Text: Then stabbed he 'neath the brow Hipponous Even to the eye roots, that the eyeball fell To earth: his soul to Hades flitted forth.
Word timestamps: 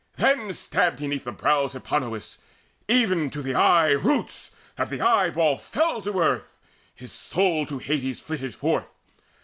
Then 0.15 0.51
stabbed 0.55 0.99
he 0.99 1.05
'neath 1.07 1.25
the 1.25 1.31
brow 1.31 1.67
Hipponous 1.67 2.39
Even 2.87 3.29
to 3.29 3.43
the 3.43 3.53
eye 3.53 3.91
roots, 3.91 4.49
that 4.75 4.89
the 4.89 4.99
eyeball 4.99 5.59
fell 5.59 6.01
To 6.01 6.19
earth: 6.19 6.57
his 6.95 7.11
soul 7.11 7.67
to 7.67 7.77
Hades 7.77 8.19
flitted 8.19 8.55
forth. 8.55 8.87